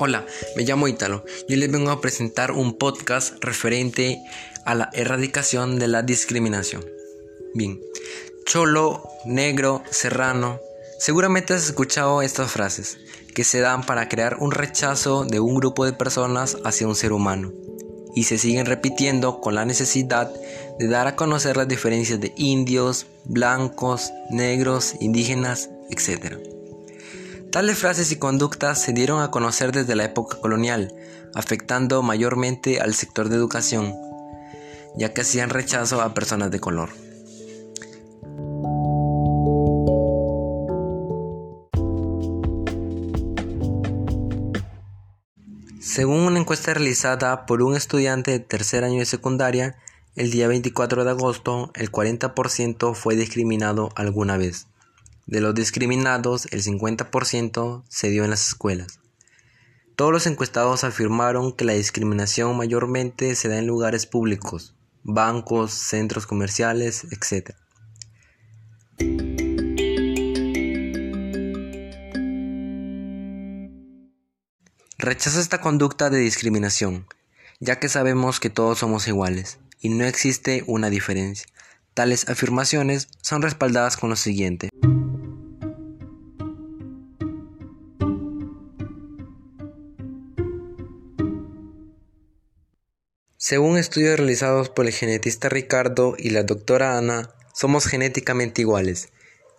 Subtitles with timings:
[0.00, 4.22] Hola, me llamo Ítalo y les vengo a presentar un podcast referente
[4.64, 6.86] a la erradicación de la discriminación.
[7.52, 7.80] Bien,
[8.44, 10.60] cholo, negro, serrano,
[11.00, 12.98] seguramente has escuchado estas frases
[13.34, 17.12] que se dan para crear un rechazo de un grupo de personas hacia un ser
[17.12, 17.52] humano
[18.14, 20.32] y se siguen repitiendo con la necesidad
[20.78, 26.36] de dar a conocer las diferencias de indios, blancos, negros, indígenas, etc.
[27.50, 30.92] Tales frases y conductas se dieron a conocer desde la época colonial,
[31.34, 33.94] afectando mayormente al sector de educación,
[34.96, 36.90] ya que hacían rechazo a personas de color.
[45.80, 49.76] Según una encuesta realizada por un estudiante de tercer año de secundaria,
[50.16, 54.66] el día 24 de agosto el 40% fue discriminado alguna vez.
[55.28, 58.98] De los discriminados, el 50% se dio en las escuelas.
[59.94, 66.26] Todos los encuestados afirmaron que la discriminación mayormente se da en lugares públicos, bancos, centros
[66.26, 67.50] comerciales, etc.
[74.96, 77.06] Rechazo esta conducta de discriminación,
[77.60, 81.46] ya que sabemos que todos somos iguales y no existe una diferencia.
[81.92, 84.70] Tales afirmaciones son respaldadas con lo siguiente.
[93.40, 99.10] Según estudios realizados por el genetista Ricardo y la doctora Ana, somos genéticamente iguales,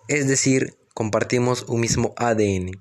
[0.10, 2.72] es decir, compartimos un mismo ADN.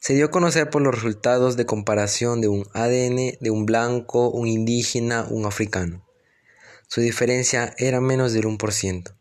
[0.00, 4.30] Se dio a conocer por los resultados de comparación de un ADN de un blanco,
[4.30, 6.08] un indígena, un africano.
[6.86, 9.14] Su diferencia era menos del 1%.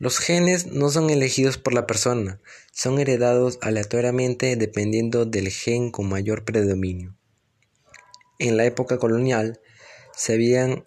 [0.00, 2.40] Los genes no son elegidos por la persona,
[2.72, 7.14] son heredados aleatoriamente dependiendo del gen con mayor predominio.
[8.40, 9.60] En la época colonial,
[10.18, 10.84] se habían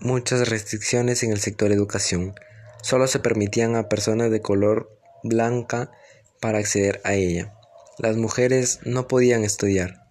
[0.00, 2.34] muchas restricciones en el sector educación.
[2.82, 5.90] Solo se permitían a personas de color blanca
[6.38, 7.52] para acceder a ella.
[7.98, 10.04] Las mujeres no podían estudiar.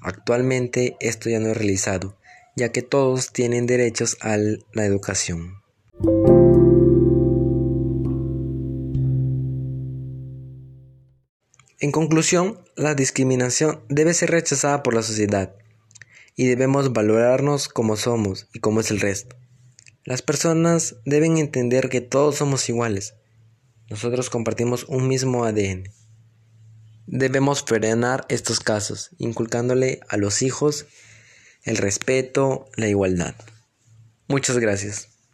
[0.00, 2.16] Actualmente esto ya no es realizado,
[2.54, 5.60] ya que todos tienen derechos a la educación.
[11.80, 15.56] En conclusión, la discriminación debe ser rechazada por la sociedad
[16.36, 19.36] y debemos valorarnos como somos y como es el resto.
[20.04, 23.14] Las personas deben entender que todos somos iguales.
[23.88, 25.84] Nosotros compartimos un mismo ADN.
[27.06, 30.86] Debemos frenar estos casos, inculcándole a los hijos
[31.64, 33.34] el respeto, la igualdad.
[34.26, 35.11] Muchas gracias.